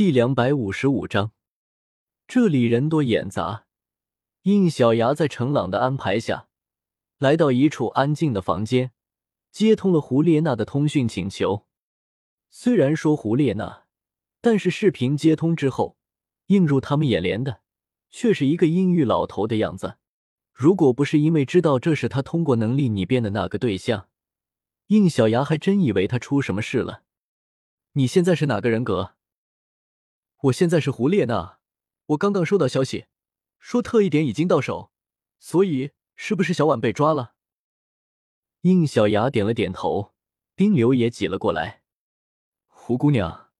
[0.00, 1.32] 第两百五十五章，
[2.26, 3.66] 这里人多眼杂。
[4.44, 6.48] 应小牙在程朗的安排下，
[7.18, 8.92] 来到一处安静的房间，
[9.50, 11.66] 接通了胡列娜的通讯请求。
[12.48, 13.82] 虽然说胡列娜，
[14.40, 15.98] 但是视频接通之后，
[16.46, 17.60] 映入他们眼帘的
[18.08, 19.98] 却是一个阴郁老头的样子。
[20.54, 24.08] 如果不是因为知道这是他通过能力拟变的那个对象，
[24.86, 27.02] 应小牙还真以为他出什么事了。
[27.92, 29.16] 你现在是哪个人格？
[30.44, 31.58] 我现在是胡列娜。
[32.06, 33.06] 我刚刚收到消息，
[33.58, 34.90] 说特异点已经到手，
[35.38, 37.34] 所以是不是小婉被抓了？
[38.62, 40.14] 应小牙点了点头，
[40.54, 41.82] 冰流也挤了过来。
[42.66, 43.50] 胡姑娘，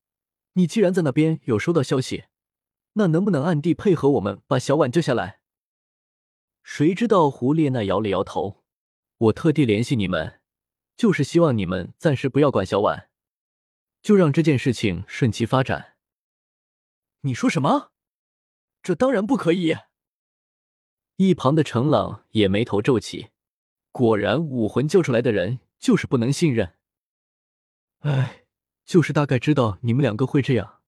[0.55, 2.25] 你既然在那边有收到消息，
[2.95, 5.41] 那能不能暗地配合我们把小婉救下来？
[6.63, 8.65] 谁知道胡列娜摇了摇头。
[9.19, 10.41] 我特地联系你们，
[10.97, 13.11] 就是希望你们暂时不要管小婉，
[14.01, 15.90] 就让这件事情顺其发展。
[17.23, 17.93] 你说什么？
[18.83, 19.77] 这当然不可以！
[21.17, 23.29] 一旁的程朗也眉头皱起。
[23.93, 26.77] 果然，武魂救出来的人就是不能信任。
[27.99, 28.47] 哎，
[28.87, 30.81] 就是大概知道你们两个会这样，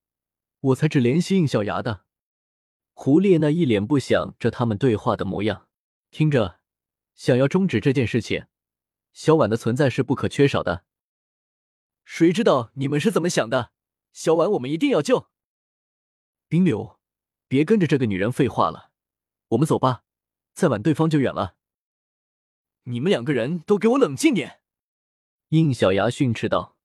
[0.61, 2.07] 我才只联系应小牙的。
[2.95, 5.69] 胡列娜一脸不想着他们对话的模样，
[6.11, 6.61] 听着，
[7.14, 8.47] 想要终止这件事情，
[9.12, 10.85] 小婉的存在是不可缺少的。
[12.07, 13.73] 谁知道你们是怎么想的？
[14.14, 15.32] 小婉，我们一定要救。
[16.53, 16.98] 冰流，
[17.48, 18.91] 别跟着这个女人废话了，
[19.48, 20.05] 我们走吧，
[20.53, 21.56] 再晚对方就远了。
[22.83, 24.61] 你们两个人都给我冷静点！
[25.48, 26.77] 应小牙训斥道：“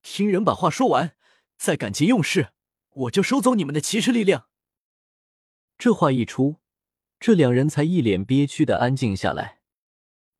[0.00, 1.18] 听人把话说完，
[1.58, 2.54] 再感情用事，
[2.88, 4.48] 我就收走你们的骑士力量。”
[5.76, 6.56] 这话一出，
[7.18, 9.60] 这两人才一脸憋屈的安静下来。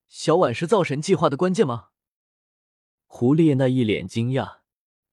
[0.09, 1.91] 小婉是造神计划的关键吗？
[3.05, 4.61] 胡列娜一脸惊讶，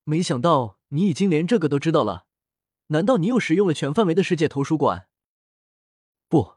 [0.05, 2.26] 没想到你已经连这个都知道了。
[2.87, 5.07] 难道你又使用了全范围的世界图书馆？
[6.29, 6.55] 不，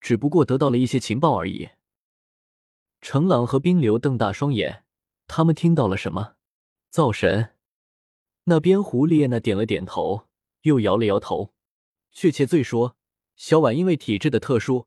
[0.00, 1.70] 只不过得到了一些情报而已。
[3.00, 4.84] 程朗和冰流瞪大双眼，
[5.26, 6.34] 他们听到了什么？
[6.90, 7.54] 造神？
[8.44, 10.28] 那边胡列娜点了点头，
[10.62, 11.52] 又摇了摇头。
[12.12, 12.96] 确切最说，
[13.36, 14.86] 小婉因为体质的特殊，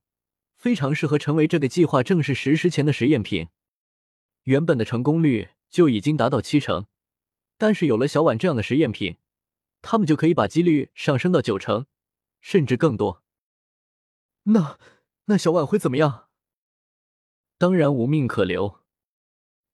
[0.55, 3.49] 非常适合成为这个计划正式实施前的实验品。
[4.43, 6.87] 原本的成功率就已经达到七成，
[7.57, 9.17] 但是有了小婉这样的实验品。
[9.81, 11.85] 他们就可以把几率上升到九成，
[12.39, 13.23] 甚至更多。
[14.43, 14.79] 那
[15.25, 16.27] 那小婉会怎么样？
[17.57, 18.79] 当然无命可留。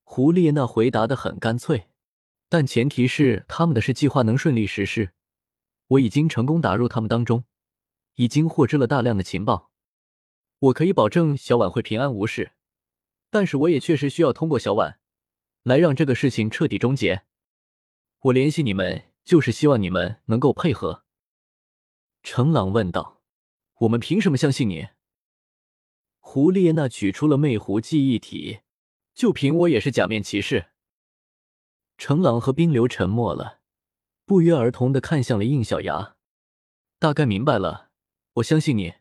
[0.03, 1.89] 胡列娜回答的很干脆，
[2.49, 5.13] 但前提是他们的事计划能顺利实施。
[5.87, 7.45] 我已经成功打入他们当中，
[8.15, 9.71] 已经获知了大量的情报。
[10.59, 12.53] 我可以保证小婉会平安无事，
[13.29, 14.99] 但是我也确实需要通过小婉
[15.63, 17.23] 来让这个事情彻底终结。
[18.19, 19.03] 我联系你们。
[19.27, 21.03] 就是希望你们能够配合。”
[22.23, 23.21] 程朗问道
[23.79, 24.87] ，“我们凭什么相信你？”
[26.19, 28.61] 胡列娜取出了魅狐记忆体
[29.13, 30.67] ，“就凭我也是假面骑士。”
[31.99, 33.59] 程朗和冰流沉默了，
[34.25, 36.15] 不约而同的看向了应小牙。
[36.97, 37.89] 大概明白了，
[38.35, 38.93] 我相信你。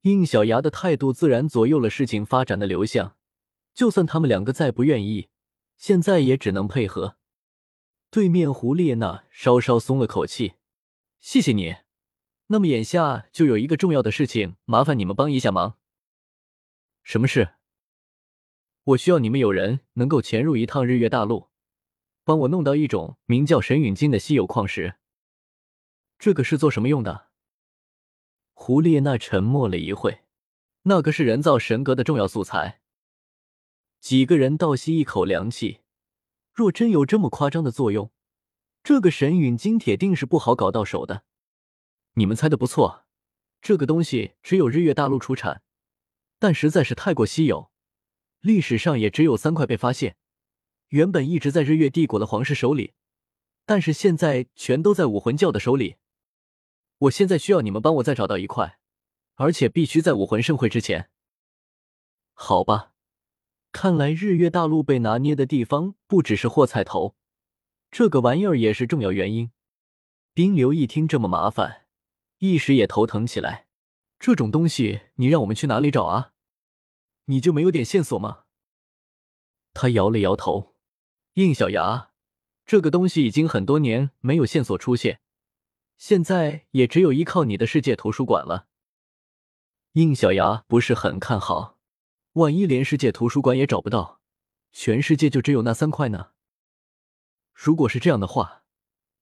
[0.00, 3.16] 应小牙的态度自然左右了事情发展的流向。
[3.72, 5.28] 就算他们两个再不愿意，
[5.76, 7.18] 现在也只能配合。
[8.16, 10.54] 对面胡列娜稍稍松了口气，
[11.20, 11.76] 谢谢你。
[12.46, 15.76] 那么眼下就有一个重要的事情，麻烦你们帮一下忙。
[17.02, 17.56] 什么事？
[18.84, 21.50] 我需要你们有人能够潜入一趟日月大陆，
[22.24, 24.94] 帮我弄到一种名叫神陨金的稀有矿石。
[26.18, 27.26] 这个是做什么用的？
[28.54, 30.20] 胡列娜沉默了一会，
[30.84, 32.80] 那个是人造神格的重要素材。
[34.00, 35.80] 几个人倒吸一口凉气。
[36.56, 38.10] 若真有这么夸张的作用，
[38.82, 41.22] 这个神陨金铁定是不好搞到手的。
[42.14, 43.04] 你们猜的不错，
[43.60, 45.60] 这个东西只有日月大陆出产，
[46.38, 47.70] 但实在是太过稀有，
[48.40, 50.16] 历史上也只有三块被发现。
[50.88, 52.94] 原本一直在日月帝国的皇室手里，
[53.66, 55.96] 但是现在全都在武魂教的手里。
[56.96, 58.78] 我现在需要你们帮我再找到一块，
[59.34, 61.10] 而且必须在武魂盛会之前。
[62.32, 62.94] 好吧。
[63.78, 67.14] 看来日月大陆被拿捏的地方不只是货菜头，
[67.90, 69.50] 这个玩意儿也是重要原因。
[70.32, 71.84] 冰流一听这么麻烦，
[72.38, 73.66] 一时也头疼起来。
[74.18, 76.32] 这种东西你让我们去哪里找啊？
[77.26, 78.44] 你就没有点线索吗？
[79.74, 80.74] 他摇了摇头。
[81.34, 82.12] 应小牙，
[82.64, 85.20] 这个东西已经很多年没有线索出现，
[85.98, 88.68] 现在也只有依靠你的世界图书馆了。
[89.92, 91.75] 应小牙不是很看好。
[92.36, 94.20] 万一连世界图书馆也找不到，
[94.70, 96.32] 全世界就只有那三块呢？
[97.54, 98.62] 如果是这样的话，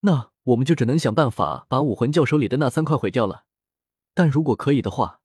[0.00, 3.44] 那我们就只能想办法把武魂教手里的那三块毁掉了。
[4.14, 5.20] 但如果可以的话，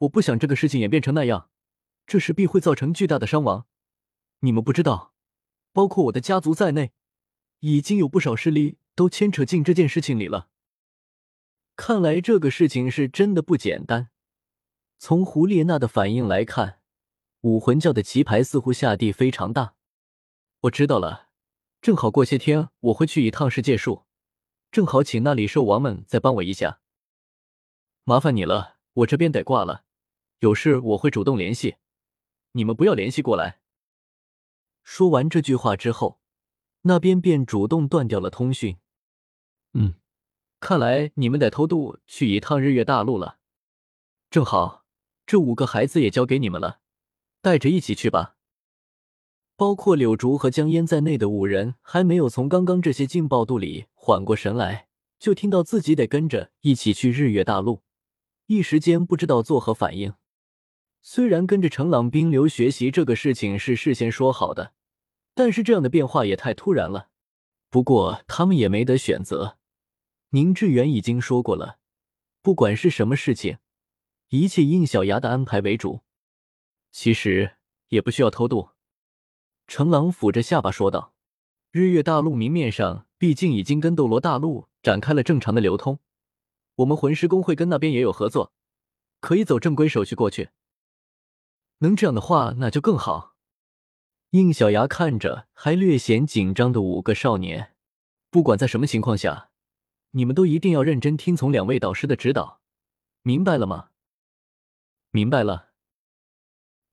[0.00, 1.48] 我不想这个事情演变成那样，
[2.06, 3.64] 这势必会造成巨大的伤亡。
[4.40, 5.14] 你们不知道，
[5.72, 6.92] 包括我的家族在内，
[7.60, 10.50] 已经有不少势力都牵扯进这件事情里了。
[11.74, 14.10] 看来这个事情是真的不简单。
[14.98, 16.80] 从胡列娜的反应来看，
[17.44, 19.74] 武魂教的棋牌似乎下地非常大。
[20.62, 21.28] 我知道了，
[21.82, 24.04] 正好过些天我会去一趟世界树，
[24.72, 26.80] 正好请那里兽王们再帮我一下。
[28.04, 29.84] 麻烦你了，我这边得挂了，
[30.38, 31.76] 有事我会主动联系，
[32.52, 33.60] 你们不要联系过来。
[34.82, 36.18] 说完这句话之后，
[36.82, 38.78] 那边便主动断掉了通讯。
[39.74, 39.96] 嗯，
[40.60, 43.38] 看来你们得偷渡去一趟日月大陆了。
[44.30, 44.86] 正好，
[45.26, 46.80] 这五个孩子也交给你们了，
[47.44, 48.36] 带着一起去吧。
[49.54, 54.88] 包括柳竹和江烟在内的五人还没有从刚刚这些劲爆度里缓过神来，
[55.18, 57.82] 就听到自己得跟着一起去日月大陆。
[58.46, 60.14] 一时间不知道作何反应。
[61.02, 64.72] 虽然跟着程朗冰流学习这个事情是事先说好的，
[65.34, 67.10] 但是这样的变化也太突然了。
[67.68, 69.58] 不过他们也没得选择。
[70.30, 71.76] 宁致远已经说过了，
[72.40, 73.58] 不管是什么事情，
[74.30, 76.00] 一切应小牙的安排为主。
[76.94, 77.56] 其实
[77.88, 78.70] 也不需要偷渡。
[79.66, 81.12] 程朗抚着下巴说道
[81.72, 85.98] ：“日月大陆明面上毕竟已经跟斗罗大陆展开了正常的流通。”
[86.76, 88.52] 我们魂师工会跟那边也有合作，
[89.20, 90.50] 可以走正规手续过去。
[91.78, 93.34] 能这样的话，那就更好。
[94.30, 97.74] 应小牙看着还略显紧张的五个少年，
[98.30, 99.50] 不管在什么情况下，
[100.12, 102.60] 你们都一定要认真听从两位导师的指导，
[103.22, 103.90] 明白了吗？
[105.10, 105.73] 明白了。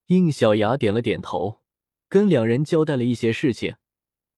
[0.07, 1.61] 应小牙点了点头，
[2.09, 3.75] 跟两人交代了一些事情，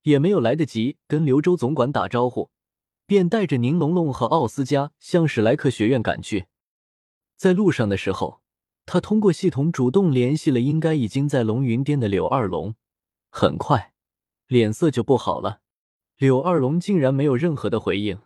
[0.04, 2.51] 也没有来得及跟刘州总管打招呼。
[3.06, 6.45] 便带着宁龙龙和奥斯加向史莱克学院赶去。
[7.36, 8.42] 在路上的时候，
[8.86, 12.75] 他通过系统主动联系了应该已经在龙云巅的柳二龙。
[13.30, 13.94] 很快，
[14.48, 15.60] 脸色就不好了。
[16.18, 18.19] 柳二龙竟然没有任何的回应。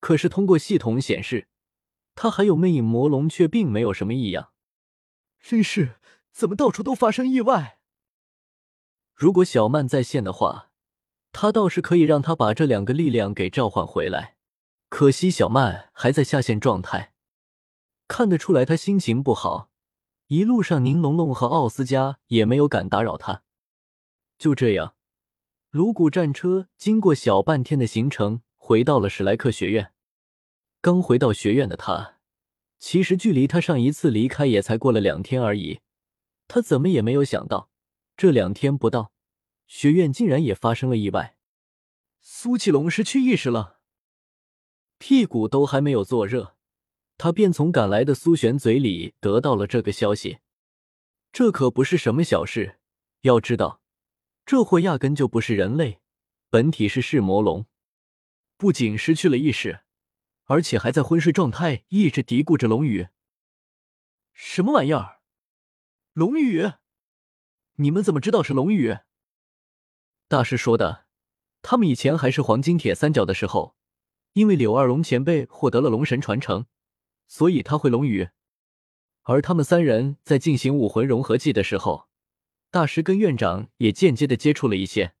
[0.00, 1.46] 可是通过系统显示，
[2.16, 4.50] 他还有魅影魔龙，却并没有什么异样。
[5.40, 6.00] 真是，
[6.36, 7.78] 怎么到处都发生意外？
[9.14, 10.70] 如果小曼在线的话。
[11.32, 14.36] 他倒是可以让他把这两个力量给召唤回来，
[14.88, 17.12] 可惜小曼还在下线状态，
[18.08, 19.68] 看得出来他心情不好。
[20.28, 23.42] 一路上，宁龙龙和奥斯加也没有敢打扰他。
[24.38, 24.94] 就这样，
[25.68, 29.92] 颅骨战车经过小半天的行程，回到了史莱克学院。
[30.80, 32.16] 刚回到学院的他，
[32.78, 35.80] 其实距离他上一次离开也才过了两天而已。
[36.48, 37.70] 他怎么也没有想到，
[38.16, 39.12] 这两天不到。
[39.66, 41.36] 学院竟然也发生了意外，
[42.20, 43.80] 苏启龙失去意识了，
[44.98, 46.56] 屁股都还没有坐热，
[47.18, 50.38] 他便从赶来的苏璇嘴里得到了这个消息。
[51.32, 52.78] 这可不是什么小事，
[53.22, 53.82] 要知道，
[54.44, 56.00] 这货压根就不是人类，
[56.48, 57.66] 本体是噬魔龙，
[58.56, 59.80] 不仅失去了意识，
[60.44, 63.08] 而且还在昏睡状态，一直嘀咕着龙语。
[64.32, 65.15] 什么玩意儿？
[66.16, 66.72] 龙语？
[67.74, 69.00] 你们怎么知道是龙语？
[70.28, 71.04] 大师说的，
[71.60, 73.76] 他们以前还是黄金铁三角的时候，
[74.32, 76.64] 因为柳二龙前辈获得了龙神传承，
[77.28, 78.30] 所以他会龙语。
[79.24, 82.08] 而他们三人在进行武魂融合技的时候，
[82.70, 85.14] 大师跟院长也间接的接触了一些。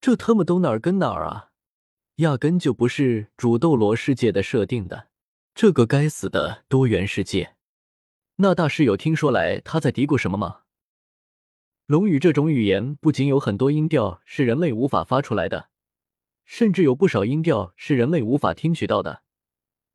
[0.00, 1.50] 这他妈都哪儿跟哪儿啊？
[2.16, 5.10] 压根就不是主斗罗世界的设定的，
[5.54, 7.53] 这个该死的多元世界。
[8.36, 10.62] 那大师有听说来他在嘀咕什么吗？
[11.86, 15.70] 龙语这种语言不仅有很多音调是人类无法发出来的，
[16.44, 19.22] 甚至有不少音调是人类无法听取到的。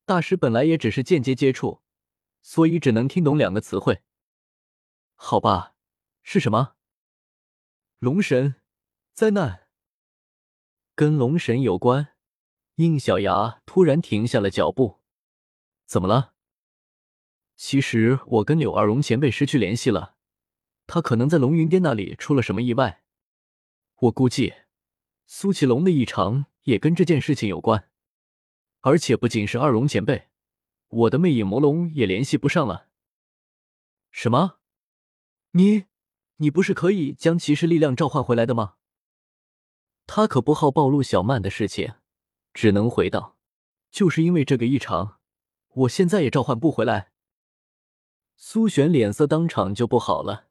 [0.05, 1.81] 大师本来也只是间接接触，
[2.41, 4.03] 所以只能听懂两个词汇。
[5.15, 5.75] 好吧，
[6.23, 6.75] 是什么？
[7.99, 8.55] 龙神
[9.13, 9.67] 灾难，
[10.95, 12.15] 跟龙神有关。
[12.75, 15.01] 应小牙突然停下了脚步。
[15.85, 16.35] 怎么了？
[17.59, 20.15] 其实我跟柳二龙前辈失去联系了。
[20.87, 23.03] 他可能在龙云巅那里出了什么意外，
[23.97, 24.53] 我估计
[25.27, 27.89] 苏启龙的异常也跟这件事情有关，
[28.79, 30.29] 而且不仅是二龙前辈，
[30.87, 32.87] 我的魅影魔龙也联系不上了。
[34.09, 34.59] 什么？
[35.51, 35.83] 你，
[36.37, 38.75] 你不是可以将骑士力量召唤回来的吗？
[40.07, 41.95] 他可不好暴露小曼的事情，
[42.53, 43.35] 只能回道：
[43.91, 45.19] 就是因为这个异常，
[45.67, 47.11] 我现在也召唤不回来。
[48.41, 50.47] 苏璇脸色当场就不好了。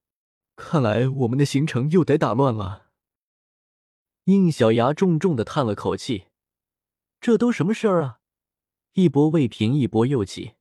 [0.57, 2.91] 看来我们的行程又得打乱了。
[4.25, 6.27] 应小牙重重的叹了口气，
[7.19, 8.21] 这都什么事儿啊？
[8.93, 10.57] 一波未平，一波又起。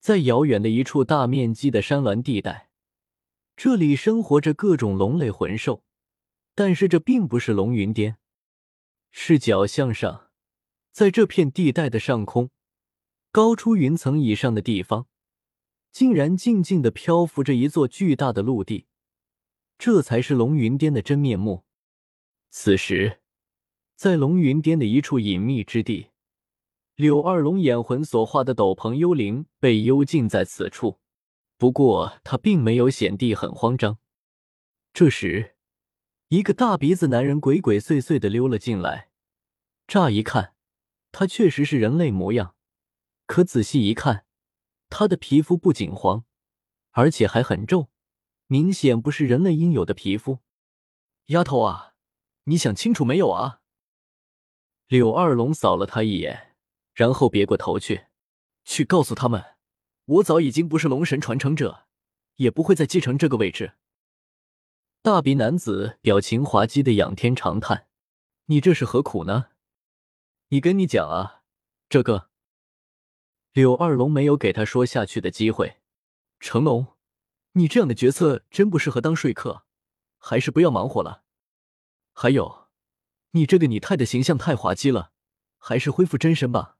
[0.00, 2.68] 在遥远的一处大面积的山峦地带，
[3.56, 5.82] 这里生活着各种龙类魂兽，
[6.54, 8.18] 但是这并不是龙云巅。
[9.10, 10.28] 视角向上，
[10.90, 12.50] 在这片地带的上空，
[13.30, 15.06] 高出云层以上的地方，
[15.92, 18.86] 竟然静静的漂浮着一座巨大的陆地。
[19.78, 21.64] 这才是龙云巅的真面目。
[22.50, 23.20] 此时，
[23.94, 26.08] 在龙云巅的一处隐秘之地，
[26.96, 30.98] 柳二龙眼魂所化的斗篷幽灵被幽禁在此处。
[31.56, 33.98] 不过，他并没有显地很慌张。
[34.92, 35.54] 这时，
[36.28, 39.10] 一个大鼻子男人鬼鬼祟祟的溜了进来。
[39.86, 40.54] 乍一看，
[41.10, 42.54] 他确实是人类模样，
[43.26, 44.26] 可仔细一看，
[44.94, 46.26] 他的皮肤不仅黄，
[46.90, 47.88] 而且还很皱。
[48.46, 50.40] 明显不是人类应有的皮肤，
[51.28, 51.94] 丫头啊，
[52.44, 53.62] 你想清楚没有啊？
[54.88, 56.54] 柳二龙扫了他一眼，
[56.92, 58.08] 然后别过头去，
[58.64, 59.56] 去告诉他们，
[60.04, 61.86] 我早已经不是龙神传承者，
[62.36, 63.72] 也不会再继承这个位置。
[65.00, 67.88] 大鼻男子表情滑稽的仰天长叹
[68.46, 69.46] ：“你这是何苦呢？
[70.48, 71.44] 你跟你讲啊，
[71.88, 72.28] 这个。”
[73.52, 75.76] 柳二龙没有给他说下去的机会，
[76.40, 76.86] 成龙。
[77.52, 79.64] 你这样的角色真不适合当说客，
[80.16, 81.22] 还是不要忙活了。
[82.14, 82.68] 还有，
[83.32, 85.10] 你这个拟态的形象太滑稽了，
[85.58, 86.78] 还是恢复真身吧。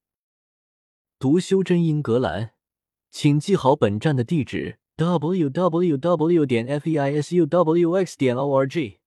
[1.19, 2.55] 读修真英格兰，
[3.11, 6.47] 请记好本站的地址：w w w.
[6.47, 8.17] 点 f e i s u w x.
[8.17, 9.02] 点 o r g。